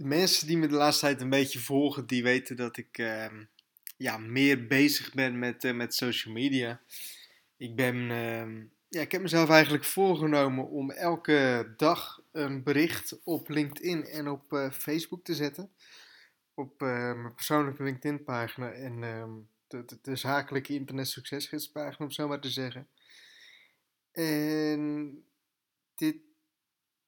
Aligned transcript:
de 0.00 0.06
mensen 0.06 0.46
die 0.46 0.56
me 0.56 0.66
de 0.66 0.74
laatste 0.74 1.04
tijd 1.06 1.20
een 1.20 1.30
beetje 1.30 1.58
volgen, 1.58 2.06
die 2.06 2.22
weten 2.22 2.56
dat 2.56 2.76
ik 2.76 2.98
ehm, 2.98 3.44
ja, 3.96 4.18
meer 4.18 4.66
bezig 4.66 5.14
ben 5.14 5.38
met, 5.38 5.64
uh, 5.64 5.74
met 5.74 5.94
social 5.94 6.34
media. 6.34 6.80
Ik, 7.56 7.76
ben, 7.76 8.10
ehm, 8.10 8.64
ja, 8.88 9.00
ik 9.00 9.12
heb 9.12 9.22
mezelf 9.22 9.48
eigenlijk 9.48 9.84
voorgenomen 9.84 10.68
om 10.68 10.90
elke 10.90 11.72
dag 11.76 12.22
een 12.32 12.62
bericht 12.62 13.20
op 13.24 13.48
LinkedIn 13.48 14.04
en 14.04 14.28
op 14.28 14.52
uh, 14.52 14.70
Facebook 14.70 15.24
te 15.24 15.34
zetten. 15.34 15.70
Op 16.54 16.82
uh, 16.82 16.88
mijn 17.14 17.34
persoonlijke 17.34 17.82
LinkedIn-pagina 17.82 18.70
en 18.70 19.02
ehm, 19.02 19.32
de, 20.02 20.16
zakelijke 20.16 20.72
internet 20.72 21.08
succesgidspagina, 21.08 22.04
om 22.04 22.10
zo 22.10 22.28
maar 22.28 22.40
te 22.40 22.50
zeggen. 22.50 22.88
En 24.12 25.24
dit, 25.94 26.16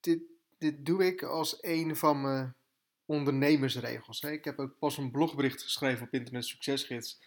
dit, 0.00 0.20
dit 0.58 0.86
doe 0.86 1.06
ik 1.06 1.22
als 1.22 1.58
een 1.60 1.96
van 1.96 2.20
mijn 2.20 2.56
ondernemersregels. 3.08 4.20
Ik 4.20 4.44
heb 4.44 4.58
ook 4.58 4.78
pas 4.78 4.96
een 4.96 5.10
blogbericht 5.10 5.62
geschreven 5.62 6.06
op 6.06 6.14
Internet 6.14 6.44
Succesgids. 6.44 7.20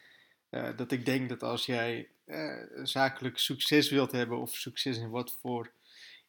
Uh, 0.49 0.77
dat 0.77 0.91
ik 0.91 1.05
denk 1.05 1.29
dat 1.29 1.43
als 1.43 1.65
jij 1.65 2.09
uh, 2.25 2.63
zakelijk 2.83 3.37
succes 3.37 3.89
wilt 3.89 4.11
hebben 4.11 4.37
of 4.37 4.55
succes 4.55 4.97
in 4.97 5.09
wat 5.09 5.37
voor 5.41 5.71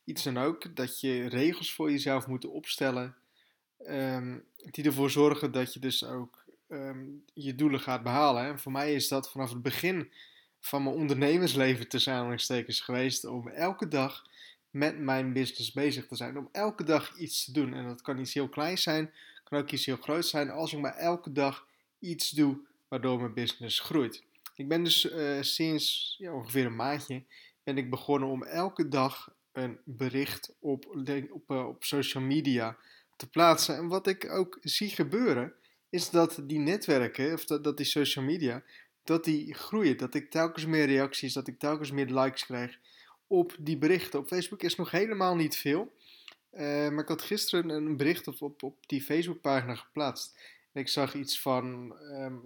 iets 0.05 0.23
dan 0.23 0.39
ook, 0.39 0.77
dat 0.77 1.01
je 1.01 1.29
regels 1.29 1.73
voor 1.73 1.91
jezelf 1.91 2.27
moet 2.27 2.47
opstellen 2.47 3.17
um, 3.87 4.45
die 4.71 4.85
ervoor 4.85 5.11
zorgen 5.11 5.53
dat 5.53 5.75
je 5.75 5.81
dus 5.81 6.05
ook 6.05 6.45
um, 6.69 7.25
je 7.35 7.55
doelen 7.55 7.81
gaat 7.81 8.03
behalen. 8.03 8.45
En 8.45 8.59
voor 8.59 8.73
mij 8.73 8.95
is 8.95 9.09
dat 9.09 9.31
vanaf 9.31 9.51
het 9.51 9.63
begin 9.63 10.13
van 10.61 10.83
mijn 10.83 10.95
ondernemersleven 10.95 11.89
tussen 11.89 12.13
aanhalingstekens 12.13 12.81
geweest 12.81 13.25
om 13.25 13.49
elke 13.49 13.89
dag 13.89 14.27
met 14.71 14.99
mijn 14.99 15.33
business 15.33 15.73
bezig 15.73 16.07
te 16.07 16.17
zijn. 16.17 16.39
Om 16.39 16.49
elke 16.53 16.85
dag 16.85 17.17
iets 17.17 17.45
te 17.45 17.53
doen. 17.53 17.75
En 17.75 17.87
dat 17.87 18.03
kan 18.03 18.19
iets 18.19 18.35
heel 18.35 18.49
kleins 18.49 18.83
zijn, 18.83 19.13
kan 19.53 19.61
ook 19.61 19.71
iets 19.71 19.87
heel 19.87 19.97
groots 19.97 20.31
zijn. 20.31 20.51
Als 20.51 20.73
ik 20.73 20.79
maar 20.79 20.97
elke 20.97 21.33
dag 21.33 21.67
iets 21.99 22.31
doe 22.31 22.59
waardoor 22.89 23.21
mijn 23.21 23.35
business 23.35 23.81
groeit. 23.81 24.25
Ik 24.55 24.69
ben 24.69 24.85
dus 24.85 25.05
uh, 25.05 25.43
sinds 25.43 26.15
ja, 26.19 26.33
ongeveer 26.33 26.67
een 26.67 26.77
maandje 26.77 27.23
ben 27.63 27.77
ik 27.77 27.91
begonnen 27.91 28.29
om 28.29 28.43
elke 28.43 28.89
dag 28.89 29.35
een 29.53 29.79
bericht 29.85 30.55
op, 30.59 30.87
op, 31.31 31.51
uh, 31.51 31.67
op 31.67 31.85
social 31.85 32.23
media 32.23 32.77
te 33.17 33.29
plaatsen. 33.29 33.77
En 33.77 33.89
wat 33.89 34.07
ik 34.07 34.31
ook 34.31 34.59
zie 34.61 34.89
gebeuren, 34.89 35.53
is 35.91 36.11
dat 36.11 36.41
die 36.43 36.59
netwerken, 36.59 37.33
of 37.33 37.45
dat, 37.45 37.65
dat 37.65 37.77
die 37.77 37.87
social 37.87 38.25
media, 38.25 38.63
dat 39.05 39.25
die 39.25 39.55
groeien. 39.55 39.97
Dat 39.97 40.15
ik 40.15 40.31
telkens 40.31 40.67
meer 40.67 40.87
reacties, 40.87 41.33
dat 41.33 41.49
ik 41.49 41.59
telkens 41.59 41.91
meer 41.91 42.07
likes 42.07 42.45
krijg 42.45 42.79
op 43.27 43.57
die 43.59 43.79
berichten. 43.79 44.19
Op 44.19 44.27
Facebook 44.27 44.63
is 44.63 44.77
nog 44.77 44.91
helemaal 44.91 45.37
niet 45.37 45.57
veel. 45.57 45.93
Uh, 46.53 46.61
maar 46.89 47.03
ik 47.03 47.09
had 47.09 47.23
gisteren 47.23 47.69
een 47.69 47.97
bericht 47.97 48.29
op, 48.29 48.43
op, 48.43 48.63
op 48.63 48.89
die 48.89 49.03
Facebookpagina 49.03 49.75
geplaatst. 49.75 50.39
En 50.73 50.81
ik 50.81 50.89
zag 50.89 51.15
iets 51.15 51.41
van 51.41 51.97
um, 52.01 52.43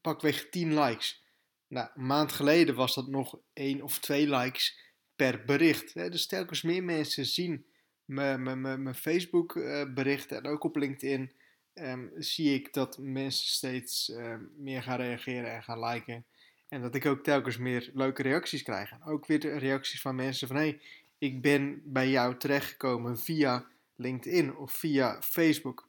pakweg 0.00 0.48
10 0.48 0.80
likes. 0.80 1.22
Nou, 1.68 1.88
een 1.94 2.06
maand 2.06 2.32
geleden 2.32 2.74
was 2.74 2.94
dat 2.94 3.06
nog 3.06 3.38
één 3.52 3.82
of 3.82 3.98
twee 3.98 4.28
likes 4.28 4.78
per 5.16 5.44
bericht. 5.44 5.94
Hè? 5.94 6.10
Dus 6.10 6.26
telkens 6.26 6.62
meer 6.62 6.84
mensen 6.84 7.24
zien 7.26 7.66
mijn 8.04 8.94
Facebook 8.94 9.54
uh, 9.54 9.92
berichten 9.94 10.36
en 10.36 10.46
ook 10.46 10.64
op 10.64 10.76
LinkedIn 10.76 11.32
um, 11.74 12.10
zie 12.16 12.54
ik 12.54 12.72
dat 12.72 12.98
mensen 12.98 13.46
steeds 13.46 14.08
uh, 14.08 14.34
meer 14.56 14.82
gaan 14.82 14.96
reageren 14.96 15.52
en 15.52 15.62
gaan 15.62 15.84
liken. 15.84 16.24
En 16.68 16.82
dat 16.82 16.94
ik 16.94 17.06
ook 17.06 17.22
telkens 17.22 17.56
meer 17.58 17.90
leuke 17.94 18.22
reacties 18.22 18.62
krijg. 18.62 19.06
Ook 19.06 19.26
weer 19.26 19.58
reacties 19.58 20.00
van 20.00 20.14
mensen 20.14 20.48
van 20.48 20.56
hé, 20.56 20.62
hey, 20.62 20.80
ik 21.24 21.42
ben 21.42 21.82
bij 21.84 22.10
jou 22.10 22.36
terechtgekomen 22.36 23.18
via 23.18 23.66
LinkedIn 23.96 24.56
of 24.56 24.72
via 24.72 25.22
Facebook. 25.22 25.88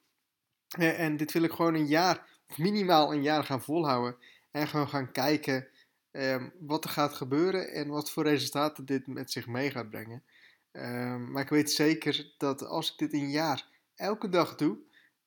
Uh, 0.80 1.00
en 1.00 1.17
dit 1.17 1.31
wil 1.31 1.44
ik 1.44 1.52
gewoon 1.52 1.73
een 1.73 1.88
jaar, 1.88 2.27
of 2.47 2.58
minimaal 2.58 3.14
een 3.14 3.23
jaar 3.23 3.44
gaan 3.44 3.61
volhouden. 3.61 4.16
En 4.52 4.67
gewoon 4.67 4.89
gaan 4.89 5.11
kijken 5.11 5.67
um, 6.11 6.53
wat 6.59 6.83
er 6.83 6.89
gaat 6.89 7.14
gebeuren 7.14 7.71
en 7.71 7.87
wat 7.87 8.11
voor 8.11 8.23
resultaten 8.23 8.86
dit 8.86 9.08
met 9.08 9.32
zich 9.32 9.48
mee 9.48 9.71
gaat 9.71 9.89
brengen. 9.89 10.23
Um, 10.71 11.32
maar 11.32 11.43
ik 11.43 11.49
weet 11.49 11.71
zeker 11.71 12.33
dat 12.38 12.65
als 12.65 12.92
ik 12.92 12.98
dit 12.98 13.14
een 13.14 13.30
jaar 13.30 13.67
elke 13.95 14.30
dag 14.30 14.55
doe, 14.55 14.77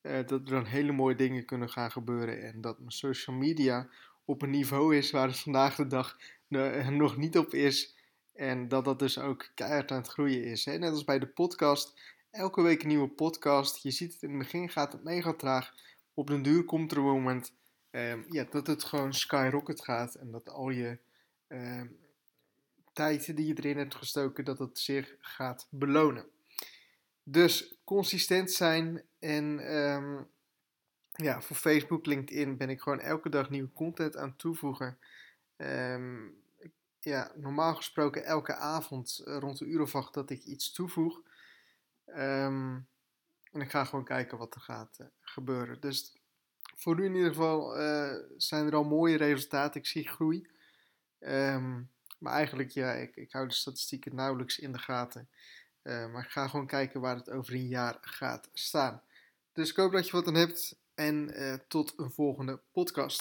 uh, 0.02 0.12
dat 0.12 0.30
er 0.30 0.44
dan 0.44 0.64
hele 0.64 0.92
mooie 0.92 1.16
dingen 1.16 1.44
kunnen 1.44 1.68
gaan 1.68 1.90
gebeuren. 1.90 2.42
En 2.42 2.60
dat 2.60 2.78
mijn 2.78 2.90
social 2.90 3.36
media 3.36 3.88
op 4.24 4.42
een 4.42 4.50
niveau 4.50 4.96
is 4.96 5.10
waar 5.10 5.28
het 5.28 5.38
vandaag 5.38 5.74
de 5.74 5.86
dag 5.86 6.18
uh, 6.48 6.88
nog 6.88 7.16
niet 7.16 7.38
op 7.38 7.54
is. 7.54 7.96
En 8.38 8.68
dat 8.68 8.84
dat 8.84 8.98
dus 8.98 9.18
ook 9.18 9.50
keihard 9.54 9.90
aan 9.90 9.98
het 9.98 10.08
groeien 10.08 10.44
is. 10.44 10.64
Hè? 10.64 10.78
Net 10.78 10.90
als 10.90 11.04
bij 11.04 11.18
de 11.18 11.26
podcast. 11.26 12.00
Elke 12.30 12.62
week 12.62 12.82
een 12.82 12.88
nieuwe 12.88 13.08
podcast. 13.08 13.82
Je 13.82 13.90
ziet 13.90 14.12
het 14.12 14.22
in 14.22 14.28
het 14.28 14.38
begin 14.38 14.68
gaat 14.68 14.92
het 14.92 15.04
mega 15.04 15.32
traag. 15.32 15.74
Op 16.14 16.26
den 16.26 16.42
duur 16.42 16.64
komt 16.64 16.92
er 16.92 16.98
een 16.98 17.04
moment 17.04 17.52
um, 17.90 18.24
ja, 18.28 18.46
dat 18.50 18.66
het 18.66 18.84
gewoon 18.84 19.14
skyrocket 19.14 19.84
gaat. 19.84 20.14
En 20.14 20.30
dat 20.30 20.48
al 20.48 20.70
je 20.70 20.98
um, 21.48 21.96
tijd 22.92 23.36
die 23.36 23.46
je 23.46 23.54
erin 23.54 23.76
hebt 23.76 23.94
gestoken, 23.94 24.44
dat 24.44 24.58
het 24.58 24.78
zich 24.78 25.16
gaat 25.20 25.66
belonen. 25.70 26.26
Dus 27.22 27.74
consistent 27.84 28.50
zijn 28.52 29.02
en 29.18 29.74
um, 29.76 30.26
ja, 31.12 31.40
voor 31.40 31.56
Facebook, 31.56 32.06
LinkedIn 32.06 32.56
ben 32.56 32.70
ik 32.70 32.80
gewoon 32.80 33.00
elke 33.00 33.28
dag 33.28 33.50
nieuwe 33.50 33.72
content 33.72 34.16
aan 34.16 34.28
het 34.28 34.38
toevoegen. 34.38 34.98
Um, 35.56 36.46
ja, 37.00 37.32
normaal 37.36 37.74
gesproken 37.74 38.24
elke 38.24 38.54
avond 38.54 39.22
uh, 39.24 39.36
rond 39.38 39.58
de 39.58 39.64
uur 39.64 39.80
of 39.80 39.94
acht 39.94 40.14
dat 40.14 40.30
ik 40.30 40.44
iets 40.44 40.72
toevoeg. 40.72 41.22
Um, 42.06 42.88
en 43.52 43.60
ik 43.60 43.70
ga 43.70 43.84
gewoon 43.84 44.04
kijken 44.04 44.38
wat 44.38 44.54
er 44.54 44.60
gaat 44.60 44.98
uh, 45.00 45.06
gebeuren. 45.20 45.80
Dus 45.80 46.16
voor 46.74 46.96
nu 46.96 47.04
in 47.04 47.14
ieder 47.14 47.30
geval 47.30 47.80
uh, 47.80 48.14
zijn 48.36 48.66
er 48.66 48.74
al 48.74 48.84
mooie 48.84 49.16
resultaten. 49.16 49.80
Ik 49.80 49.86
zie 49.86 50.08
groei. 50.08 50.48
Um, 51.18 51.90
maar 52.18 52.32
eigenlijk, 52.32 52.70
ja, 52.70 52.92
ik, 52.92 53.16
ik 53.16 53.32
hou 53.32 53.48
de 53.48 53.54
statistieken 53.54 54.14
nauwelijks 54.14 54.58
in 54.58 54.72
de 54.72 54.78
gaten. 54.78 55.28
Maar 55.82 56.24
ik 56.24 56.30
ga 56.30 56.48
gewoon 56.48 56.66
kijken 56.66 57.00
waar 57.00 57.16
het 57.16 57.30
over 57.30 57.54
een 57.54 57.68
jaar 57.68 57.98
gaat 58.00 58.48
staan. 58.52 59.02
Dus 59.52 59.70
ik 59.70 59.76
hoop 59.76 59.92
dat 59.92 60.06
je 60.06 60.12
wat 60.12 60.26
aan 60.26 60.34
hebt 60.34 60.78
en 60.94 61.34
tot 61.68 61.98
een 61.98 62.10
volgende 62.10 62.60
podcast. 62.72 63.16